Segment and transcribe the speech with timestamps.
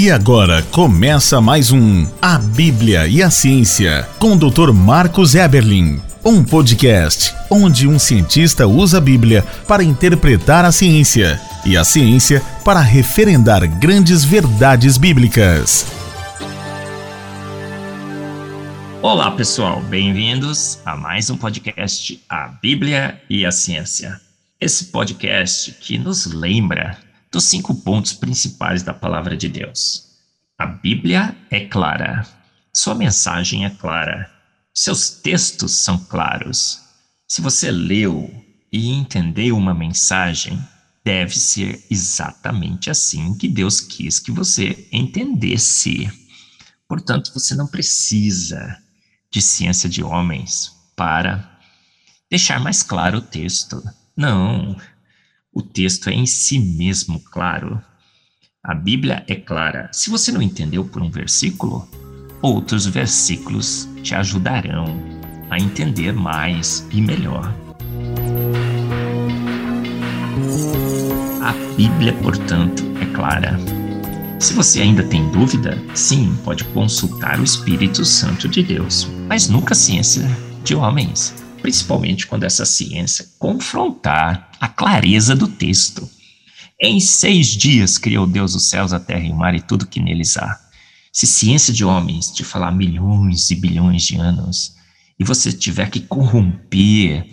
[0.00, 4.72] E agora começa mais um A Bíblia e a Ciência com o Dr.
[4.72, 6.00] Marcos Eberlin.
[6.24, 12.42] Um podcast onde um cientista usa a Bíblia para interpretar a ciência e a ciência
[12.64, 15.84] para referendar grandes verdades bíblicas.
[19.02, 24.18] Olá, pessoal, bem-vindos a mais um podcast A Bíblia e a Ciência.
[24.58, 30.08] Esse podcast que nos lembra dos cinco pontos principais da palavra de Deus.
[30.58, 32.26] A Bíblia é clara,
[32.74, 34.30] sua mensagem é clara,
[34.74, 36.80] seus textos são claros.
[37.28, 38.30] Se você leu
[38.72, 40.62] e entendeu uma mensagem,
[41.04, 46.10] deve ser exatamente assim que Deus quis que você entendesse.
[46.86, 48.76] Portanto, você não precisa
[49.30, 51.58] de ciência de homens para
[52.28, 53.82] deixar mais claro o texto.
[54.16, 54.76] Não,
[55.52, 57.80] o texto é em si mesmo claro.
[58.62, 59.90] A Bíblia é clara.
[59.92, 61.88] Se você não entendeu por um versículo,
[62.40, 64.84] outros versículos te ajudarão
[65.50, 67.52] a entender mais e melhor.
[71.42, 73.58] A Bíblia, portanto, é clara.
[74.38, 79.72] Se você ainda tem dúvida, sim, pode consultar o Espírito Santo de Deus, mas nunca
[79.72, 80.24] a ciência
[80.62, 86.08] de homens principalmente quando essa ciência confrontar a clareza do texto.
[86.80, 90.00] Em seis dias criou Deus os céus, a terra e o mar e tudo que
[90.00, 90.58] neles há.
[91.12, 94.76] Se ciência de homens te falar milhões e bilhões de anos,
[95.18, 97.26] e você tiver que corromper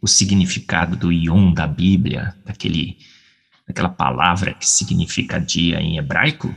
[0.00, 2.96] o significado do ion da Bíblia, daquele,
[3.66, 6.54] daquela palavra que significa dia em hebraico,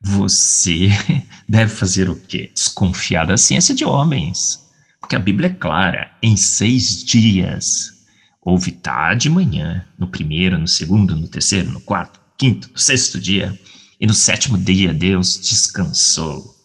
[0.00, 0.88] você
[1.48, 2.50] deve fazer o quê?
[2.52, 4.60] Desconfiar da ciência de homens.
[5.02, 8.06] Porque a Bíblia é clara: em seis dias
[8.40, 13.20] houve tarde e manhã, no primeiro, no segundo, no terceiro, no quarto, quinto, no sexto
[13.20, 13.58] dia,
[14.00, 16.56] e no sétimo dia Deus descansou.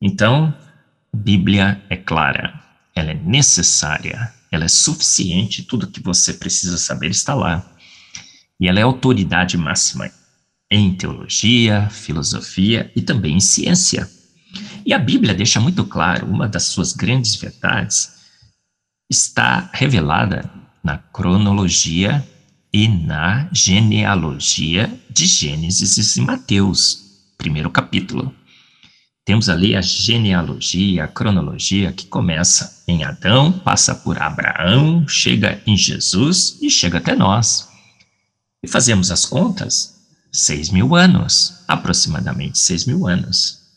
[0.00, 0.54] Então,
[1.12, 2.58] a Bíblia é clara,
[2.94, 7.70] ela é necessária, ela é suficiente, tudo que você precisa saber está lá.
[8.60, 10.10] E ela é autoridade máxima
[10.70, 14.08] em teologia, filosofia e também em ciência.
[14.84, 18.18] E a Bíblia deixa muito claro, uma das suas grandes verdades
[19.10, 20.50] está revelada
[20.82, 22.26] na cronologia
[22.72, 28.34] e na genealogia de Gênesis e Mateus, primeiro capítulo.
[29.24, 35.76] Temos ali a genealogia, a cronologia que começa em Adão, passa por Abraão, chega em
[35.76, 37.68] Jesus e chega até nós.
[38.62, 39.96] E fazemos as contas,
[40.32, 43.67] seis mil anos, aproximadamente seis mil anos.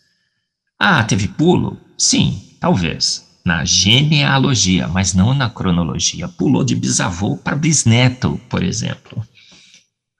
[0.83, 1.79] Ah, teve pulo?
[1.95, 3.37] Sim, talvez.
[3.45, 6.27] Na genealogia, mas não na cronologia.
[6.27, 9.23] Pulou de bisavô para bisneto, por exemplo.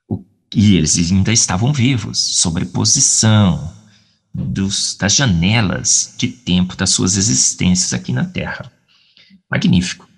[0.08, 0.24] O,
[0.54, 3.74] e eles ainda estavam vivos, sobreposição
[4.32, 8.70] dos, das janelas de tempo das suas existências aqui na Terra.
[9.50, 10.08] Magnífico.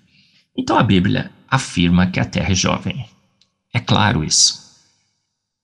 [0.55, 3.09] Então a Bíblia afirma que a Terra é jovem.
[3.73, 4.63] É claro isso.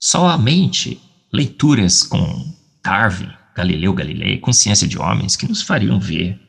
[0.01, 0.99] Somente
[1.31, 6.41] leituras com Darwin Galileu Galilei, consciência de homens que nos fariam ver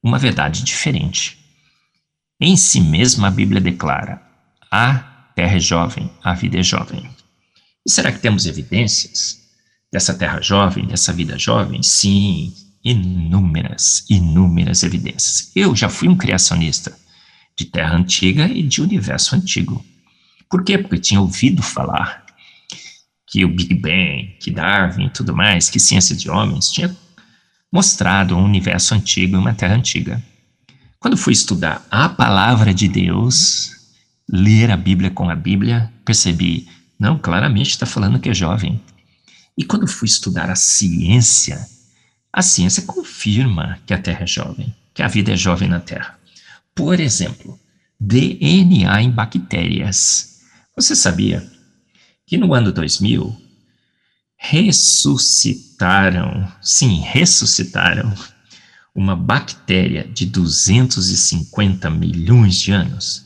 [0.00, 1.36] uma verdade diferente.
[2.40, 4.22] Em si mesma, a Bíblia declara:
[4.70, 4.94] a
[5.34, 7.10] terra é jovem, a vida é jovem.
[7.84, 9.40] E será que temos evidências
[9.92, 11.82] dessa terra jovem, dessa vida jovem?
[11.82, 15.50] Sim, inúmeras, inúmeras evidências.
[15.56, 16.96] Eu já fui um criacionista
[17.58, 19.84] de terra antiga e de universo antigo.
[20.48, 20.78] Por quê?
[20.78, 22.24] Porque tinha ouvido falar
[23.26, 26.94] que o Big Bang, que Darwin e tudo mais, que ciência de homens tinha
[27.72, 30.22] mostrado um universo antigo e uma terra antiga.
[30.98, 33.72] Quando fui estudar a palavra de Deus,
[34.28, 38.80] ler a Bíblia com a Bíblia, percebi, não, claramente está falando que é jovem.
[39.58, 41.66] E quando fui estudar a ciência,
[42.32, 46.18] a ciência confirma que a Terra é jovem, que a vida é jovem na Terra.
[46.74, 47.58] Por exemplo,
[47.98, 50.40] DNA em bactérias.
[50.76, 51.46] Você sabia
[52.26, 53.34] que no ano 2000
[54.36, 58.12] ressuscitaram, sim, ressuscitaram
[58.94, 63.24] uma bactéria de 250 milhões de anos.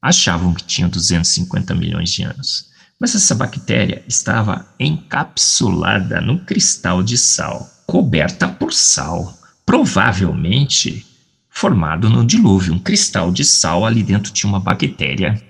[0.00, 2.70] Achavam que tinha 250 milhões de anos,
[3.00, 11.04] mas essa bactéria estava encapsulada num cristal de sal, coberta por sal, provavelmente
[11.48, 12.74] formado no dilúvio.
[12.74, 15.42] Um cristal de sal ali dentro tinha uma bactéria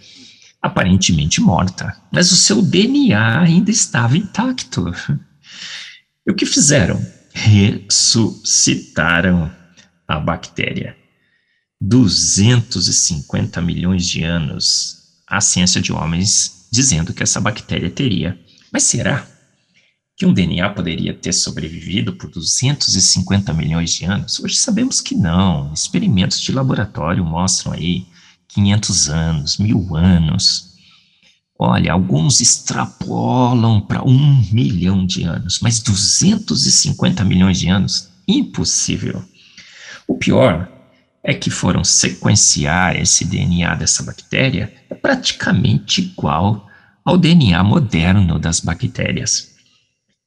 [0.60, 4.92] aparentemente morta, mas o seu DNA ainda estava intacto.
[6.26, 7.02] E o que fizeram?
[7.32, 9.50] Ressuscitaram
[10.06, 10.94] a bactéria.
[11.80, 18.38] 250 milhões de anos a ciência de homens dizendo que essa bactéria teria.
[18.72, 19.24] Mas será
[20.16, 24.40] que um DNA poderia ter sobrevivido por 250 milhões de anos?
[24.40, 25.72] Hoje sabemos que não.
[25.72, 28.06] Experimentos de laboratório mostram aí
[28.55, 30.70] 500 anos, mil anos.
[31.58, 38.08] Olha, alguns extrapolam para um milhão de anos, mas 250 milhões de anos?
[38.26, 39.23] Impossível.
[40.08, 40.69] O pior
[41.23, 46.67] é que foram sequenciar esse DNA dessa bactéria é praticamente igual
[47.05, 49.50] ao DNA moderno das bactérias.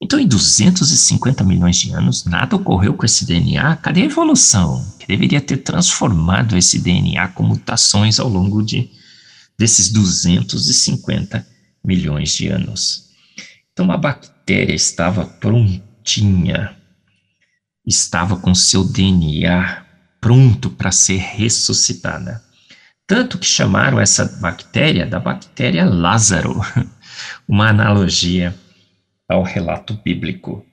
[0.04, 3.78] Então, em 250 milhões de anos, nada ocorreu com esse DNA.
[3.78, 4.86] Cadê a evolução?
[5.00, 8.92] Que deveria ter transformado esse DNA com mutações ao longo de,
[9.58, 11.48] desses 250
[11.82, 13.12] milhões de anos.
[13.72, 16.76] Então, a bactéria estava prontinha,
[17.88, 19.86] estava com seu DNA
[20.20, 22.44] pronto para ser ressuscitada.
[23.08, 26.60] Tanto que chamaram essa bactéria da bactéria Lázaro,
[27.48, 28.54] uma analogia
[29.28, 30.66] ao relato bíblico.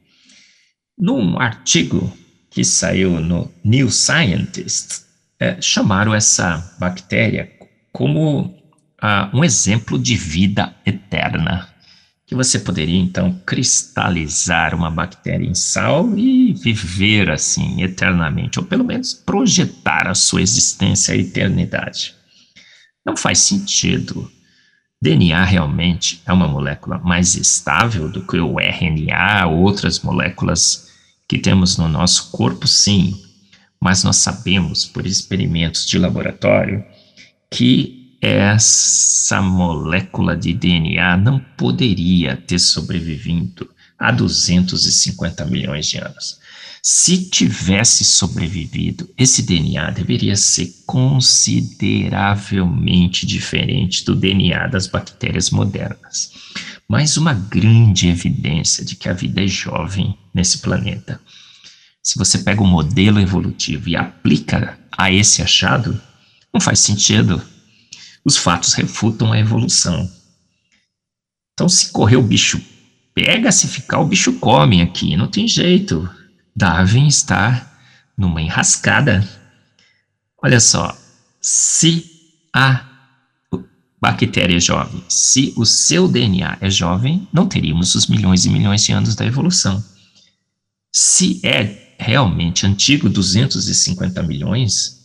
[0.99, 2.12] Num artigo
[2.50, 5.05] que saiu no New Scientist,
[5.38, 7.50] é, chamaram essa bactéria
[7.93, 8.55] como
[9.00, 11.69] ah, um exemplo de vida eterna,
[12.26, 18.85] que você poderia então cristalizar uma bactéria em sal e viver assim eternamente, ou pelo
[18.85, 22.14] menos projetar a sua existência à eternidade.
[23.05, 24.31] Não faz sentido
[25.02, 30.91] DNA realmente é uma molécula mais estável do que o RNA ou outras moléculas
[31.26, 33.14] que temos no nosso corpo, sim,
[33.81, 36.85] mas nós sabemos por experimentos de laboratório
[37.50, 46.39] que essa molécula de DNA não poderia ter sobrevivido há 250 milhões de anos.
[46.82, 56.32] Se tivesse sobrevivido, esse DNA deveria ser consideravelmente diferente do DNA das bactérias modernas.
[56.88, 61.21] Mais uma grande evidência de que a vida é jovem nesse planeta.
[62.03, 66.00] Se você pega o modelo evolutivo e aplica a esse achado,
[66.53, 67.43] não faz sentido.
[68.25, 70.11] Os fatos refutam a evolução.
[71.53, 72.59] Então, se correr o bicho
[73.15, 76.09] pega, se ficar o bicho come aqui, não tem jeito.
[76.60, 77.72] Darwin está
[78.14, 79.26] numa enrascada.
[80.42, 80.94] Olha só,
[81.40, 82.04] se
[82.54, 82.84] a
[83.98, 88.84] bactéria é jovem, se o seu DNA é jovem, não teríamos os milhões e milhões
[88.84, 89.82] de anos da evolução.
[90.92, 95.00] Se é realmente antigo, 250 milhões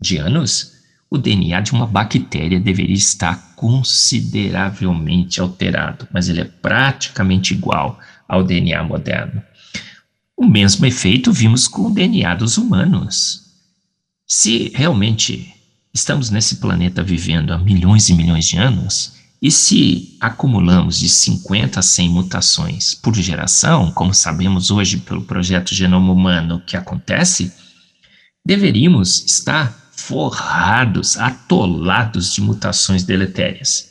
[0.00, 0.74] de anos,
[1.10, 7.98] o DNA de uma bactéria deveria estar consideravelmente alterado, mas ele é praticamente igual
[8.28, 9.42] ao DNA moderno.
[10.40, 13.42] O mesmo efeito vimos com o DNA dos humanos.
[14.26, 15.52] Se realmente
[15.92, 21.78] estamos nesse planeta vivendo há milhões e milhões de anos, e se acumulamos de 50
[21.78, 27.52] a 100 mutações por geração, como sabemos hoje pelo projeto Genoma Humano que acontece,
[28.42, 33.90] deveríamos estar forrados, atolados de mutações deletérias.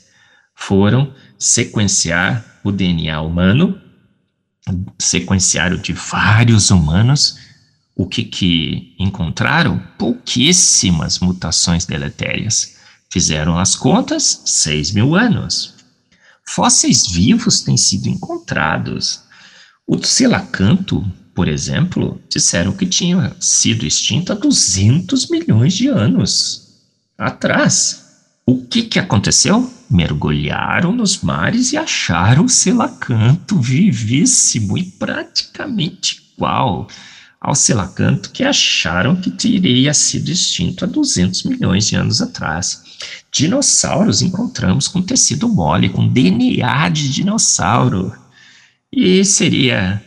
[0.55, 3.79] Foram sequenciar o DNA humano
[4.97, 7.37] sequenciário de vários humanos,
[7.95, 9.77] o que, que encontraram?
[9.97, 12.77] Pouquíssimas mutações deletérias.
[13.09, 15.75] Fizeram as contas, 6 mil anos.
[16.47, 19.21] Fósseis vivos têm sido encontrados.
[19.85, 26.69] O selacanto, por exemplo, disseram que tinha sido extinto há 200 milhões de anos
[27.17, 28.08] atrás.
[28.49, 29.71] O que, que aconteceu?
[29.87, 36.87] Mergulharam nos mares e acharam o selacanto vivíssimo e praticamente igual
[37.39, 42.81] ao selacanto que acharam que teria sido extinto há 200 milhões de anos atrás.
[43.31, 48.11] Dinossauros encontramos com tecido mole, com DNA de dinossauro.
[48.91, 50.03] E seria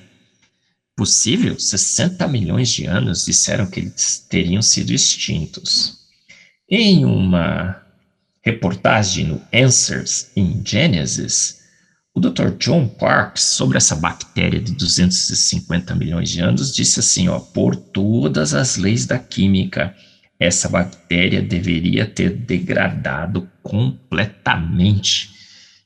[0.96, 1.60] possível?
[1.60, 5.98] 60 milhões de anos disseram que eles teriam sido extintos.
[6.68, 7.81] Em uma
[8.42, 11.62] reportagem no Answers in Genesis,
[12.14, 12.50] o Dr.
[12.58, 18.52] John Parks, sobre essa bactéria de 250 milhões de anos, disse assim: ó, por todas
[18.52, 19.94] as leis da química,
[20.38, 25.30] essa bactéria deveria ter degradado completamente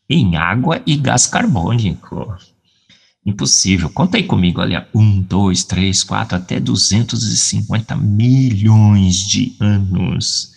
[0.09, 2.35] em água e gás carbônico.
[3.25, 3.91] Impossível.
[3.91, 10.56] Conta aí comigo, olha, um, dois, três, quatro, até 250 milhões de anos